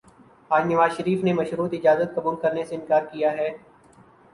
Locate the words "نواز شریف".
0.65-1.23